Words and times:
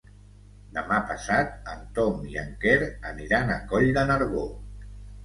Demà 0.77 0.95
passat 1.09 1.51
en 1.73 1.83
Tom 1.97 2.23
i 2.29 2.39
en 2.45 2.49
Quer 2.63 2.79
aniran 3.11 3.53
a 3.57 3.59
Coll 3.73 3.87
de 3.99 4.07
Nargó. 4.15 4.47